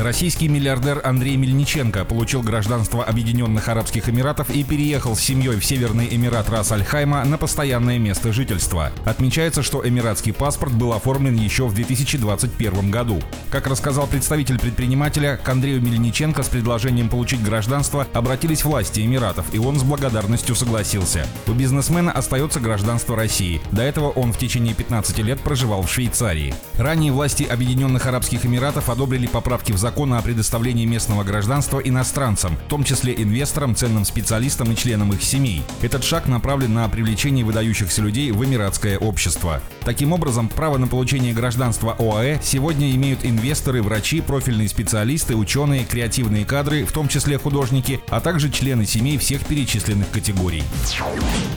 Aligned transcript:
Российский 0.00 0.48
миллиардер 0.48 1.02
Андрей 1.04 1.36
Мельниченко 1.36 2.06
получил 2.06 2.40
гражданство 2.42 3.04
Объединенных 3.04 3.68
Арабских 3.68 4.08
Эмиратов 4.08 4.48
и 4.48 4.64
переехал 4.64 5.14
с 5.14 5.20
семьей 5.20 5.60
в 5.60 5.64
Северный 5.64 6.08
Эмират 6.10 6.48
Рас-Аль-Хайма 6.48 7.22
на 7.26 7.36
постоянное 7.36 7.98
место 7.98 8.32
жительства. 8.32 8.92
Отмечается, 9.04 9.62
что 9.62 9.86
эмиратский 9.86 10.32
паспорт 10.32 10.72
был 10.72 10.94
оформлен 10.94 11.34
еще 11.34 11.66
в 11.66 11.74
2021 11.74 12.90
году. 12.90 13.20
Как 13.50 13.66
рассказал 13.66 14.06
представитель 14.06 14.58
предпринимателя, 14.58 15.36
к 15.36 15.46
Андрею 15.46 15.82
Мельниченко 15.82 16.44
с 16.44 16.48
предложением 16.48 17.10
получить 17.10 17.42
гражданство 17.42 18.06
обратились 18.14 18.64
власти 18.64 19.00
Эмиратов, 19.00 19.52
и 19.52 19.58
он 19.58 19.78
с 19.78 19.82
благодарностью 19.82 20.54
согласился. 20.54 21.26
У 21.46 21.52
бизнесмена 21.52 22.10
остается 22.10 22.58
гражданство 22.58 23.16
России. 23.16 23.60
До 23.70 23.82
этого 23.82 24.08
он 24.08 24.32
в 24.32 24.38
течение 24.38 24.72
15 24.72 25.18
лет 25.18 25.40
проживал 25.40 25.82
в 25.82 25.92
Швейцарии. 25.92 26.54
Ранее 26.78 27.12
власти 27.12 27.42
Объединенных 27.42 28.06
Арабских 28.06 28.46
Эмиратов 28.46 28.88
одобрили 28.88 29.26
поправки 29.26 29.72
в 29.72 29.76
закон 29.76 29.89
закона 29.90 30.18
о 30.18 30.22
предоставлении 30.22 30.84
местного 30.86 31.24
гражданства 31.24 31.80
иностранцам, 31.80 32.56
в 32.64 32.68
том 32.68 32.84
числе 32.84 33.12
инвесторам, 33.12 33.74
ценным 33.74 34.04
специалистам 34.04 34.70
и 34.70 34.76
членам 34.76 35.12
их 35.12 35.20
семей. 35.20 35.64
Этот 35.82 36.04
шаг 36.04 36.28
направлен 36.28 36.74
на 36.74 36.88
привлечение 36.88 37.44
выдающихся 37.44 38.00
людей 38.00 38.30
в 38.30 38.44
эмиратское 38.44 38.98
общество. 38.98 39.60
Таким 39.84 40.12
образом, 40.12 40.48
право 40.48 40.78
на 40.78 40.86
получение 40.86 41.32
гражданства 41.32 41.96
ОАЭ 41.98 42.38
сегодня 42.40 42.92
имеют 42.92 43.24
инвесторы, 43.24 43.82
врачи, 43.82 44.20
профильные 44.20 44.68
специалисты, 44.68 45.34
ученые, 45.34 45.84
креативные 45.84 46.44
кадры, 46.44 46.84
в 46.84 46.92
том 46.92 47.08
числе 47.08 47.36
художники, 47.36 47.98
а 48.10 48.20
также 48.20 48.48
члены 48.48 48.86
семей 48.86 49.18
всех 49.18 49.44
перечисленных 49.44 50.08
категорий. 50.10 50.62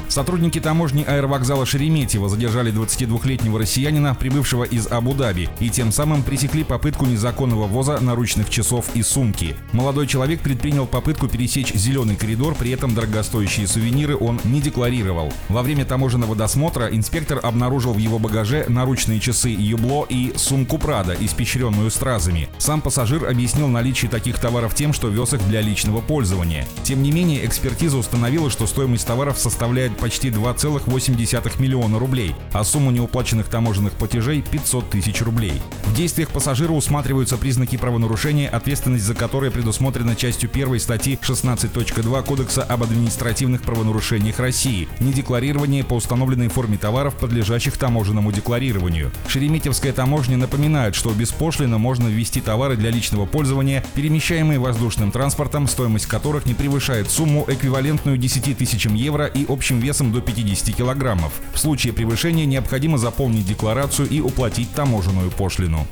Сотрудники 0.07 0.59
таможни 0.59 1.03
аэровокзала 1.03 1.67
Шереметьево 1.67 2.29
задержали 2.29 2.73
22-летнего 2.73 3.59
россиянина, 3.59 4.15
прибывшего 4.15 4.63
из 4.63 4.87
Абу-Даби, 4.87 5.49
и 5.59 5.69
тем 5.69 5.91
самым 5.91 6.23
пресекли 6.23 6.63
попытку 6.63 7.05
незаконного 7.05 7.67
ввоза 7.67 7.99
наручных 7.99 8.22
наручных 8.23 8.49
часов 8.49 8.85
и 8.93 9.03
сумки. 9.03 9.53
Молодой 9.73 10.07
человек 10.07 10.39
предпринял 10.39 10.87
попытку 10.87 11.27
пересечь 11.27 11.73
зеленый 11.73 12.15
коридор, 12.15 12.55
при 12.55 12.71
этом 12.71 12.95
дорогостоящие 12.95 13.67
сувениры 13.67 14.15
он 14.15 14.39
не 14.45 14.61
декларировал. 14.61 15.33
Во 15.49 15.61
время 15.61 15.83
таможенного 15.83 16.33
досмотра 16.33 16.87
инспектор 16.87 17.41
обнаружил 17.43 17.91
в 17.91 17.97
его 17.97 18.19
багаже 18.19 18.63
наручные 18.69 19.19
часы 19.19 19.49
Юбло 19.49 20.05
и 20.07 20.31
сумку 20.37 20.77
Прада, 20.77 21.17
испещренную 21.19 21.91
стразами. 21.91 22.47
Сам 22.59 22.79
пассажир 22.79 23.29
объяснил 23.29 23.67
наличие 23.67 24.09
таких 24.09 24.39
товаров 24.39 24.73
тем, 24.73 24.93
что 24.93 25.09
вез 25.09 25.33
их 25.33 25.45
для 25.49 25.59
личного 25.59 25.99
пользования. 25.99 26.65
Тем 26.83 27.03
не 27.03 27.11
менее, 27.11 27.45
экспертиза 27.45 27.97
установила, 27.97 28.49
что 28.49 28.67
стоимость 28.67 29.05
товаров 29.05 29.37
составляет 29.37 29.97
почти 29.97 30.29
2,8 30.29 31.61
миллиона 31.61 31.99
рублей, 31.99 32.33
а 32.53 32.63
сумма 32.63 32.93
неуплаченных 32.93 33.49
таможенных 33.49 33.91
платежей 33.93 34.41
500 34.41 34.91
тысяч 34.91 35.21
рублей. 35.21 35.61
В 35.87 35.93
действиях 35.93 36.29
пассажира 36.29 36.71
усматриваются 36.71 37.37
признаки 37.37 37.75
правонарушения 37.75 38.02
правонарушение, 38.03 38.49
ответственность 38.49 39.05
за 39.05 39.15
которое 39.15 39.49
предусмотрена 39.49 40.15
частью 40.15 40.49
1 40.51 40.79
статьи 40.79 41.17
16.2 41.21 42.23
Кодекса 42.25 42.63
об 42.63 42.83
административных 42.83 43.61
правонарушениях 43.61 44.39
России, 44.39 44.89
недекларирование 44.99 45.85
по 45.85 45.93
установленной 45.93 46.49
форме 46.49 46.77
товаров, 46.77 47.15
подлежащих 47.15 47.77
таможенному 47.77 48.33
декларированию. 48.33 49.11
Шереметьевская 49.29 49.93
таможня 49.93 50.35
напоминает, 50.35 50.95
что 50.95 51.11
беспошлино 51.11 51.77
можно 51.77 52.07
ввести 52.09 52.41
товары 52.41 52.75
для 52.75 52.89
личного 52.89 53.25
пользования, 53.25 53.85
перемещаемые 53.95 54.59
воздушным 54.59 55.11
транспортом, 55.11 55.69
стоимость 55.69 56.07
которых 56.07 56.45
не 56.45 56.53
превышает 56.53 57.09
сумму, 57.09 57.45
эквивалентную 57.47 58.17
10 58.17 58.57
тысячам 58.57 58.95
евро 58.95 59.27
и 59.27 59.45
общим 59.47 59.79
весом 59.79 60.11
до 60.11 60.19
50 60.19 60.75
килограммов. 60.75 61.31
В 61.53 61.59
случае 61.59 61.93
превышения 61.93 62.45
необходимо 62.45 62.97
заполнить 62.97 63.47
декларацию 63.47 64.09
и 64.09 64.19
уплатить 64.19 64.73
таможенную 64.73 65.31
пошлину. 65.31 65.87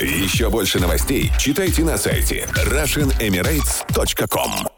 Еще 0.00 0.48
больше 0.48 0.80
новостей 0.80 1.30
читайте 1.50 1.82
на 1.82 1.98
сайте 1.98 2.46
RussianEmirates.com 2.54 4.69